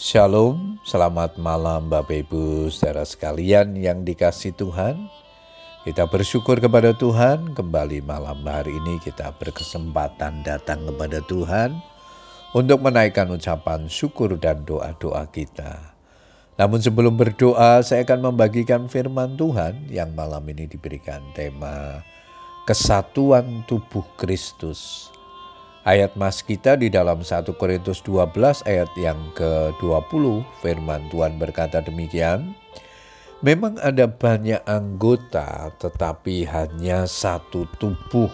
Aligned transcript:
Shalom, 0.00 0.80
selamat 0.80 1.36
malam 1.36 1.92
Bapak 1.92 2.24
Ibu 2.24 2.72
saudara 2.72 3.04
sekalian 3.04 3.76
yang 3.76 4.00
dikasih 4.00 4.56
Tuhan. 4.56 4.96
Kita 5.84 6.08
bersyukur 6.08 6.56
kepada 6.56 6.96
Tuhan, 6.96 7.52
kembali 7.52 8.00
malam 8.08 8.40
hari 8.48 8.80
ini 8.80 8.96
kita 9.04 9.36
berkesempatan 9.36 10.40
datang 10.40 10.88
kepada 10.88 11.20
Tuhan 11.28 11.84
untuk 12.56 12.80
menaikkan 12.80 13.28
ucapan 13.28 13.92
syukur 13.92 14.40
dan 14.40 14.64
doa-doa 14.64 15.28
kita. 15.28 15.92
Namun 16.56 16.80
sebelum 16.80 17.20
berdoa, 17.20 17.84
saya 17.84 18.00
akan 18.00 18.32
membagikan 18.32 18.88
firman 18.88 19.36
Tuhan 19.36 19.84
yang 19.92 20.16
malam 20.16 20.48
ini 20.48 20.64
diberikan 20.64 21.20
tema 21.36 22.00
Kesatuan 22.64 23.68
Tubuh 23.68 24.08
Kristus 24.16 25.12
Ayat 25.80 26.12
mas 26.12 26.44
kita 26.44 26.76
di 26.76 26.92
dalam 26.92 27.24
1 27.24 27.56
Korintus 27.56 28.04
12 28.04 28.68
ayat 28.68 28.92
yang 29.00 29.16
ke-20 29.32 30.44
firman 30.60 31.08
Tuhan 31.08 31.40
berkata 31.40 31.80
demikian. 31.80 32.52
Memang 33.40 33.80
ada 33.80 34.04
banyak 34.04 34.60
anggota 34.68 35.72
tetapi 35.80 36.44
hanya 36.44 37.08
satu 37.08 37.64
tubuh. 37.80 38.28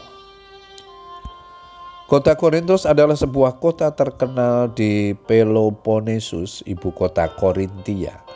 Kota 2.11 2.35
Korintus 2.35 2.83
adalah 2.83 3.15
sebuah 3.15 3.63
kota 3.63 3.95
terkenal 3.95 4.75
di 4.75 5.15
Peloponnesus, 5.15 6.67
ibu 6.67 6.91
kota 6.91 7.31
Korintia. 7.31 8.27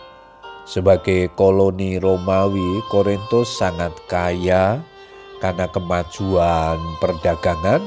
Sebagai 0.62 1.34
koloni 1.34 1.98
Romawi, 1.98 2.78
Korintus 2.86 3.58
sangat 3.58 3.90
kaya 4.06 4.78
karena 5.42 5.66
kemajuan 5.66 6.78
perdagangan, 7.02 7.82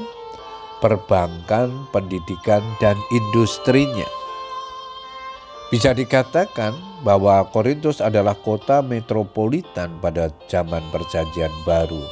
perbankan, 0.83 1.87
pendidikan, 1.95 2.59
dan 2.83 2.99
industrinya. 3.15 4.03
Bisa 5.71 5.95
dikatakan 5.95 6.75
bahwa 7.07 7.47
Korintus 7.49 8.03
adalah 8.03 8.35
kota 8.35 8.83
metropolitan 8.83 9.95
pada 10.03 10.27
zaman 10.51 10.83
Perjanjian 10.91 11.49
Baru. 11.63 12.03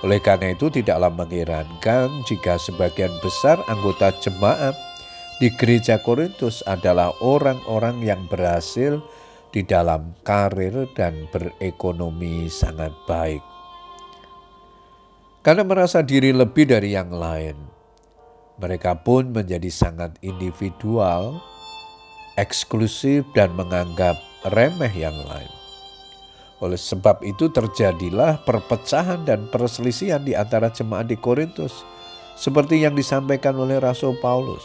Oleh 0.00 0.18
karena 0.18 0.56
itu, 0.56 0.72
tidaklah 0.72 1.12
mengherankan 1.12 2.08
jika 2.24 2.56
sebagian 2.56 3.12
besar 3.20 3.60
anggota 3.68 4.10
jemaat 4.24 4.74
di 5.38 5.52
gereja 5.54 6.00
Korintus 6.00 6.64
adalah 6.66 7.12
orang-orang 7.20 8.00
yang 8.00 8.26
berhasil 8.26 8.98
di 9.54 9.62
dalam 9.62 10.18
karir 10.26 10.90
dan 10.98 11.30
berekonomi 11.30 12.50
sangat 12.50 12.90
baik. 13.06 13.44
Karena 15.44 15.62
merasa 15.62 16.00
diri 16.00 16.32
lebih 16.32 16.64
dari 16.64 16.96
yang 16.96 17.12
lain, 17.12 17.73
mereka 18.54 18.94
pun 18.94 19.34
menjadi 19.34 19.66
sangat 19.66 20.14
individual, 20.22 21.42
eksklusif, 22.38 23.26
dan 23.34 23.50
menganggap 23.58 24.14
remeh 24.46 24.94
yang 24.94 25.16
lain. 25.26 25.50
Oleh 26.62 26.78
sebab 26.78 27.18
itu, 27.26 27.50
terjadilah 27.50 28.46
perpecahan 28.46 29.26
dan 29.26 29.50
perselisihan 29.50 30.22
di 30.22 30.38
antara 30.38 30.70
jemaat 30.70 31.10
di 31.10 31.18
Korintus, 31.18 31.82
seperti 32.38 32.86
yang 32.86 32.94
disampaikan 32.94 33.58
oleh 33.58 33.82
Rasul 33.82 34.14
Paulus. 34.22 34.62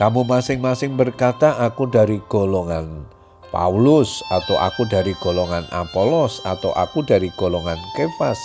Kamu 0.00 0.24
masing-masing 0.24 0.96
berkata, 0.96 1.60
"Aku 1.60 1.88
dari 1.88 2.20
golongan 2.28 3.04
Paulus, 3.52 4.24
atau 4.32 4.56
aku 4.60 4.88
dari 4.88 5.12
golongan 5.20 5.64
Apolos, 5.72 6.40
atau 6.44 6.72
aku 6.76 7.04
dari 7.04 7.28
golongan 7.36 7.80
Kefas, 7.96 8.40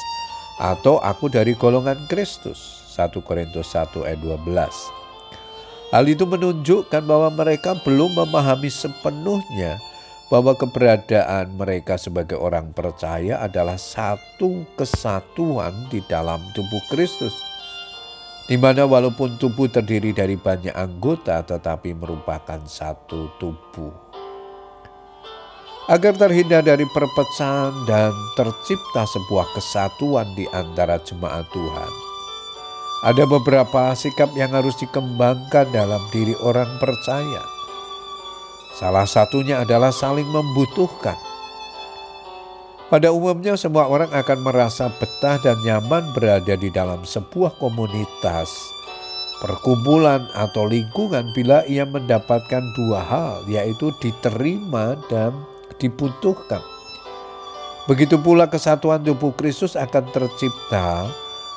atau 0.60 1.00
aku 1.00 1.32
dari 1.32 1.56
golongan 1.56 2.00
Kristus." 2.08 2.81
1 2.92 3.16
Korintus 3.24 3.72
1 3.72 4.04
ayat 4.04 4.20
12. 4.20 5.02
Hal 5.92 6.08
itu 6.08 6.24
menunjukkan 6.24 7.04
bahwa 7.04 7.32
mereka 7.32 7.76
belum 7.84 8.16
memahami 8.16 8.72
sepenuhnya 8.72 9.80
bahwa 10.32 10.56
keberadaan 10.56 11.60
mereka 11.60 12.00
sebagai 12.00 12.40
orang 12.40 12.72
percaya 12.72 13.44
adalah 13.44 13.76
satu 13.76 14.64
kesatuan 14.80 15.76
di 15.92 16.00
dalam 16.08 16.40
tubuh 16.56 16.80
Kristus. 16.88 17.36
Di 18.48 18.56
mana 18.56 18.88
walaupun 18.88 19.36
tubuh 19.36 19.68
terdiri 19.68 20.16
dari 20.16 20.40
banyak 20.40 20.72
anggota 20.72 21.44
tetapi 21.44 21.92
merupakan 21.96 22.64
satu 22.64 23.36
tubuh. 23.36 23.92
Agar 25.92 26.16
terhindar 26.16 26.64
dari 26.64 26.88
perpecahan 26.88 27.84
dan 27.84 28.16
tercipta 28.40 29.04
sebuah 29.04 29.52
kesatuan 29.60 30.32
di 30.40 30.48
antara 30.56 30.96
jemaat 31.04 31.44
Tuhan 31.52 32.11
ada 33.02 33.26
beberapa 33.26 33.98
sikap 33.98 34.30
yang 34.38 34.54
harus 34.54 34.78
dikembangkan 34.78 35.74
dalam 35.74 36.02
diri 36.14 36.38
orang 36.46 36.78
percaya. 36.78 37.42
Salah 38.78 39.10
satunya 39.10 39.66
adalah 39.66 39.90
saling 39.90 40.30
membutuhkan. 40.30 41.18
Pada 42.94 43.10
umumnya, 43.10 43.58
semua 43.58 43.88
orang 43.88 44.12
akan 44.14 44.40
merasa 44.46 44.92
betah 45.02 45.42
dan 45.42 45.58
nyaman 45.66 46.14
berada 46.14 46.54
di 46.60 46.70
dalam 46.70 47.02
sebuah 47.08 47.56
komunitas, 47.58 48.52
perkumpulan, 49.40 50.28
atau 50.36 50.68
lingkungan 50.68 51.32
bila 51.32 51.64
ia 51.66 51.88
mendapatkan 51.88 52.62
dua 52.76 53.00
hal, 53.02 53.36
yaitu 53.48 53.96
diterima 54.04 55.00
dan 55.08 55.32
dibutuhkan. 55.80 56.60
Begitu 57.90 58.20
pula 58.20 58.46
kesatuan 58.46 59.02
tubuh 59.02 59.34
Kristus 59.34 59.74
akan 59.74 60.06
tercipta 60.12 61.10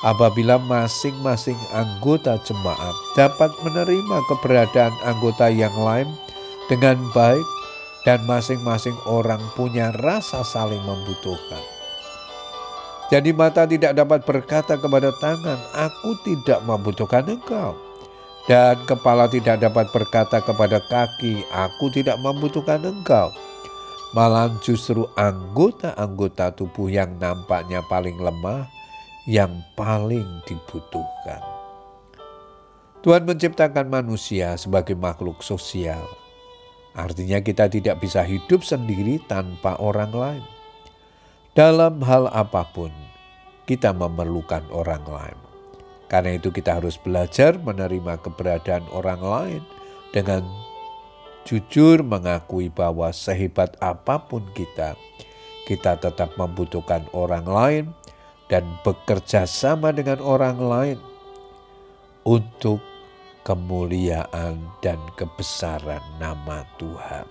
apabila 0.04 0.60
masing-masing 0.60 1.56
anggota 1.72 2.36
jemaat 2.44 2.92
dapat 3.16 3.48
menerima 3.64 4.20
keberadaan 4.28 4.92
anggota 5.00 5.48
yang 5.48 5.72
lain 5.80 6.06
dengan 6.68 7.00
baik 7.16 7.48
dan 8.04 8.20
masing-masing 8.28 8.94
orang 9.08 9.40
punya 9.56 9.88
rasa 9.96 10.44
saling 10.44 10.84
membutuhkan. 10.84 11.64
Jadi 13.08 13.32
mata 13.32 13.64
tidak 13.64 13.96
dapat 13.96 14.20
berkata 14.28 14.76
kepada 14.76 15.08
tangan, 15.16 15.60
aku 15.72 16.16
tidak 16.24 16.60
membutuhkan 16.68 17.24
engkau. 17.24 17.72
Dan 18.44 18.76
kepala 18.84 19.24
tidak 19.24 19.56
dapat 19.56 19.88
berkata 19.88 20.44
kepada 20.44 20.84
kaki, 20.84 21.48
aku 21.48 21.88
tidak 21.88 22.20
membutuhkan 22.20 22.80
engkau. 22.84 23.32
Malah 24.12 24.52
justru 24.60 25.08
anggota-anggota 25.16 26.52
tubuh 26.52 26.92
yang 26.92 27.16
nampaknya 27.16 27.80
paling 27.88 28.20
lemah 28.20 28.68
yang 29.24 29.64
paling 29.72 30.44
dibutuhkan. 30.44 31.40
Tuhan 33.04 33.28
menciptakan 33.28 33.88
manusia 33.88 34.56
sebagai 34.56 34.96
makhluk 34.96 35.44
sosial. 35.44 36.04
Artinya 36.96 37.40
kita 37.44 37.68
tidak 37.68 38.00
bisa 38.00 38.24
hidup 38.24 38.64
sendiri 38.64 39.20
tanpa 39.28 39.76
orang 39.76 40.12
lain. 40.12 40.44
Dalam 41.52 42.00
hal 42.00 42.32
apa 42.32 42.64
pun, 42.72 42.92
kita 43.68 43.92
memerlukan 43.92 44.64
orang 44.72 45.04
lain. 45.04 45.38
Karena 46.08 46.36
itu 46.36 46.52
kita 46.52 46.80
harus 46.80 47.00
belajar 47.00 47.56
menerima 47.60 48.20
keberadaan 48.20 48.84
orang 48.92 49.20
lain 49.20 49.62
dengan 50.12 50.44
jujur 51.44 52.00
mengakui 52.04 52.72
bahwa 52.72 53.12
sehebat 53.12 53.76
apa 53.80 54.20
pun 54.20 54.44
kita, 54.56 54.96
kita 55.68 55.96
tetap 56.00 56.36
membutuhkan 56.40 57.04
orang 57.12 57.46
lain 57.48 57.84
dan 58.48 58.64
bekerja 58.84 59.48
sama 59.48 59.92
dengan 59.92 60.20
orang 60.20 60.58
lain 60.60 60.98
untuk 62.24 62.80
kemuliaan 63.44 64.56
dan 64.80 64.98
kebesaran 65.16 66.00
nama 66.16 66.64
Tuhan. 66.80 67.28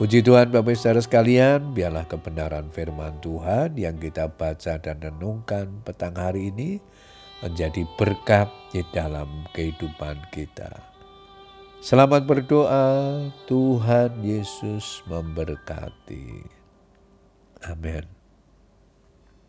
Puji 0.00 0.24
Tuhan 0.24 0.48
Bapak 0.48 0.74
Saudara 0.80 1.04
sekalian, 1.04 1.76
biarlah 1.76 2.08
kebenaran 2.08 2.72
firman 2.72 3.20
Tuhan 3.20 3.76
yang 3.76 4.00
kita 4.00 4.32
baca 4.32 4.80
dan 4.80 4.96
renungkan 4.96 5.84
petang 5.84 6.16
hari 6.16 6.48
ini 6.48 6.80
menjadi 7.44 7.84
berkat 8.00 8.48
di 8.72 8.80
dalam 8.96 9.44
kehidupan 9.52 10.32
kita. 10.32 10.72
Selamat 11.84 12.24
berdoa, 12.24 13.28
Tuhan 13.44 14.24
Yesus 14.24 15.04
memberkati. 15.08 16.48
Amin. 17.68 18.19